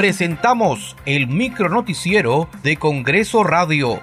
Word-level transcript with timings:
presentamos 0.00 0.96
el 1.04 1.26
micronoticiero 1.26 2.48
de 2.62 2.78
Congreso 2.78 3.44
Radio. 3.44 4.00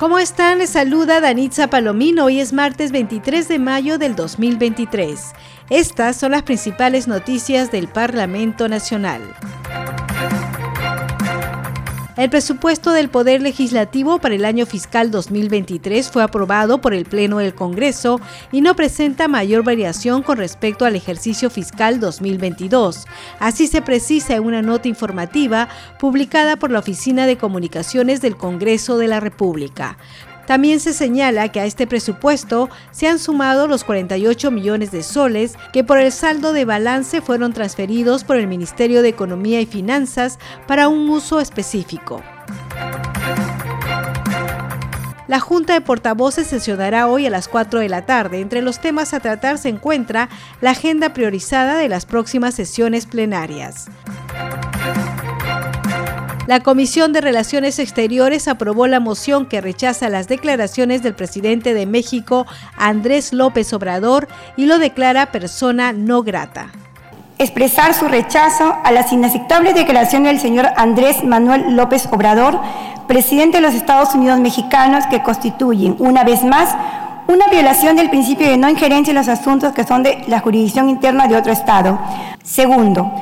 ¿Cómo 0.00 0.18
están? 0.18 0.58
Les 0.58 0.70
saluda 0.70 1.20
Danitza 1.20 1.68
Palomino. 1.68 2.24
Hoy 2.24 2.40
es 2.40 2.52
martes 2.52 2.90
23 2.90 3.46
de 3.46 3.60
mayo 3.60 3.96
del 3.96 4.16
2023. 4.16 5.34
Estas 5.70 6.16
son 6.16 6.32
las 6.32 6.42
principales 6.42 7.06
noticias 7.06 7.70
del 7.70 7.86
Parlamento 7.86 8.68
Nacional. 8.68 9.22
El 12.14 12.28
presupuesto 12.28 12.92
del 12.92 13.08
Poder 13.08 13.40
Legislativo 13.40 14.18
para 14.18 14.34
el 14.34 14.44
año 14.44 14.66
fiscal 14.66 15.10
2023 15.10 16.10
fue 16.10 16.22
aprobado 16.22 16.78
por 16.78 16.92
el 16.92 17.06
Pleno 17.06 17.38
del 17.38 17.54
Congreso 17.54 18.20
y 18.52 18.60
no 18.60 18.76
presenta 18.76 19.28
mayor 19.28 19.64
variación 19.64 20.22
con 20.22 20.36
respecto 20.36 20.84
al 20.84 20.94
ejercicio 20.94 21.48
fiscal 21.48 22.00
2022. 22.00 23.06
Así 23.40 23.66
se 23.66 23.80
precisa 23.80 24.34
en 24.34 24.44
una 24.44 24.60
nota 24.60 24.88
informativa 24.88 25.70
publicada 25.98 26.56
por 26.56 26.70
la 26.70 26.80
Oficina 26.80 27.24
de 27.24 27.38
Comunicaciones 27.38 28.20
del 28.20 28.36
Congreso 28.36 28.98
de 28.98 29.08
la 29.08 29.18
República. 29.18 29.96
También 30.46 30.80
se 30.80 30.92
señala 30.92 31.50
que 31.50 31.60
a 31.60 31.64
este 31.64 31.86
presupuesto 31.86 32.68
se 32.90 33.08
han 33.08 33.18
sumado 33.18 33.66
los 33.66 33.84
48 33.84 34.50
millones 34.50 34.90
de 34.90 35.02
soles 35.02 35.54
que 35.72 35.84
por 35.84 35.98
el 35.98 36.12
saldo 36.12 36.52
de 36.52 36.64
balance 36.64 37.20
fueron 37.20 37.52
transferidos 37.52 38.24
por 38.24 38.36
el 38.36 38.46
Ministerio 38.46 39.02
de 39.02 39.08
Economía 39.08 39.60
y 39.60 39.66
Finanzas 39.66 40.38
para 40.66 40.88
un 40.88 41.08
uso 41.08 41.40
específico. 41.40 42.22
La 45.32 45.40
Junta 45.40 45.72
de 45.72 45.80
Portavoces 45.80 46.46
sesionará 46.46 47.06
hoy 47.06 47.24
a 47.24 47.30
las 47.30 47.48
4 47.48 47.80
de 47.80 47.88
la 47.88 48.04
tarde. 48.04 48.40
Entre 48.40 48.60
los 48.60 48.80
temas 48.80 49.14
a 49.14 49.20
tratar 49.20 49.56
se 49.56 49.70
encuentra 49.70 50.28
la 50.60 50.72
agenda 50.72 51.14
priorizada 51.14 51.78
de 51.78 51.88
las 51.88 52.04
próximas 52.04 52.54
sesiones 52.54 53.06
plenarias. 53.06 53.86
La 56.48 56.58
Comisión 56.58 57.12
de 57.12 57.20
Relaciones 57.20 57.78
Exteriores 57.78 58.48
aprobó 58.48 58.88
la 58.88 58.98
moción 58.98 59.46
que 59.46 59.60
rechaza 59.60 60.08
las 60.08 60.26
declaraciones 60.26 61.00
del 61.00 61.14
presidente 61.14 61.72
de 61.72 61.86
México, 61.86 62.46
Andrés 62.76 63.32
López 63.32 63.72
Obrador, 63.72 64.26
y 64.56 64.66
lo 64.66 64.80
declara 64.80 65.30
persona 65.30 65.92
no 65.92 66.24
grata. 66.24 66.72
Expresar 67.38 67.94
su 67.94 68.08
rechazo 68.08 68.74
a 68.82 68.90
las 68.90 69.12
inaceptables 69.12 69.76
declaraciones 69.76 70.32
del 70.32 70.40
señor 70.40 70.66
Andrés 70.76 71.22
Manuel 71.22 71.76
López 71.76 72.08
Obrador, 72.10 72.58
presidente 73.06 73.58
de 73.58 73.62
los 73.62 73.74
Estados 73.74 74.12
Unidos 74.16 74.40
mexicanos, 74.40 75.06
que 75.06 75.22
constituyen, 75.22 75.94
una 76.00 76.24
vez 76.24 76.42
más, 76.42 76.74
una 77.28 77.46
violación 77.52 77.94
del 77.94 78.10
principio 78.10 78.48
de 78.48 78.56
no 78.56 78.68
injerencia 78.68 79.12
en 79.12 79.16
los 79.16 79.28
asuntos 79.28 79.72
que 79.72 79.84
son 79.84 80.02
de 80.02 80.24
la 80.26 80.40
jurisdicción 80.40 80.88
interna 80.88 81.28
de 81.28 81.36
otro 81.36 81.52
Estado. 81.52 82.00
Segundo, 82.42 83.12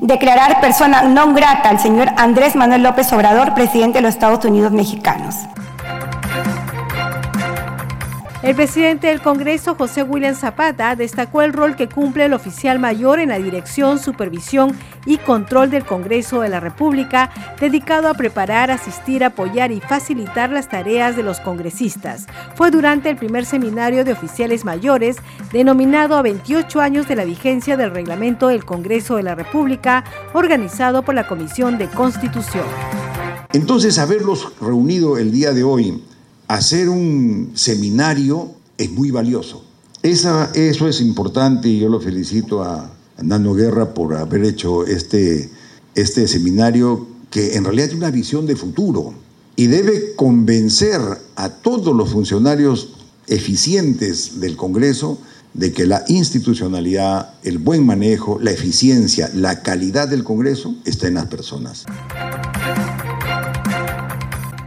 declarar 0.00 0.60
persona 0.60 1.02
non 1.02 1.34
grata 1.34 1.68
al 1.68 1.78
señor 1.78 2.10
Andrés 2.16 2.54
Manuel 2.54 2.82
López 2.82 3.12
Obrador, 3.12 3.54
presidente 3.54 3.98
de 3.98 4.02
los 4.02 4.14
Estados 4.14 4.44
Unidos 4.44 4.72
mexicanos. 4.72 5.34
El 8.40 8.54
presidente 8.54 9.08
del 9.08 9.20
Congreso, 9.20 9.74
José 9.74 10.04
William 10.04 10.36
Zapata, 10.36 10.94
destacó 10.94 11.42
el 11.42 11.52
rol 11.52 11.74
que 11.74 11.88
cumple 11.88 12.24
el 12.24 12.34
oficial 12.34 12.78
mayor 12.78 13.18
en 13.18 13.30
la 13.30 13.38
dirección, 13.40 13.98
supervisión 13.98 14.78
y 15.06 15.18
control 15.18 15.70
del 15.70 15.84
Congreso 15.84 16.40
de 16.42 16.48
la 16.48 16.60
República, 16.60 17.32
dedicado 17.58 18.06
a 18.06 18.14
preparar, 18.14 18.70
asistir, 18.70 19.24
apoyar 19.24 19.72
y 19.72 19.80
facilitar 19.80 20.50
las 20.50 20.68
tareas 20.68 21.16
de 21.16 21.24
los 21.24 21.40
congresistas. 21.40 22.28
Fue 22.54 22.70
durante 22.70 23.10
el 23.10 23.16
primer 23.16 23.44
seminario 23.44 24.04
de 24.04 24.12
oficiales 24.12 24.64
mayores, 24.64 25.16
denominado 25.50 26.16
a 26.16 26.22
28 26.22 26.80
años 26.80 27.08
de 27.08 27.16
la 27.16 27.24
vigencia 27.24 27.76
del 27.76 27.90
reglamento 27.90 28.46
del 28.46 28.64
Congreso 28.64 29.16
de 29.16 29.24
la 29.24 29.34
República, 29.34 30.04
organizado 30.32 31.02
por 31.02 31.16
la 31.16 31.26
Comisión 31.26 31.76
de 31.76 31.88
Constitución. 31.88 32.66
Entonces, 33.52 33.98
haberlos 33.98 34.52
reunido 34.60 35.18
el 35.18 35.32
día 35.32 35.52
de 35.52 35.64
hoy 35.64 36.04
hacer 36.48 36.88
un 36.88 37.52
seminario 37.54 38.50
es 38.76 38.90
muy 38.90 39.10
valioso. 39.10 39.64
Esa, 40.02 40.50
eso 40.54 40.88
es 40.88 41.00
importante 41.00 41.68
y 41.68 41.80
yo 41.80 41.88
lo 41.88 42.00
felicito 42.00 42.62
a 42.62 42.90
Nano 43.22 43.54
Guerra 43.54 43.94
por 43.94 44.14
haber 44.16 44.44
hecho 44.44 44.86
este, 44.86 45.50
este 45.94 46.26
seminario 46.28 47.06
que 47.30 47.56
en 47.56 47.64
realidad 47.64 47.88
tiene 47.88 48.04
una 48.04 48.10
visión 48.10 48.46
de 48.46 48.56
futuro 48.56 49.12
y 49.56 49.66
debe 49.66 50.14
convencer 50.14 51.00
a 51.36 51.48
todos 51.50 51.94
los 51.94 52.10
funcionarios 52.10 52.94
eficientes 53.26 54.40
del 54.40 54.56
Congreso 54.56 55.18
de 55.52 55.72
que 55.72 55.86
la 55.86 56.04
institucionalidad, 56.08 57.34
el 57.42 57.58
buen 57.58 57.84
manejo, 57.84 58.38
la 58.40 58.52
eficiencia, 58.52 59.30
la 59.34 59.62
calidad 59.62 60.08
del 60.08 60.22
Congreso 60.22 60.76
está 60.84 61.08
en 61.08 61.14
las 61.14 61.26
personas. 61.26 61.84